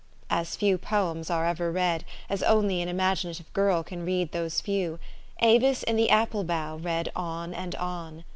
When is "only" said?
2.41-2.81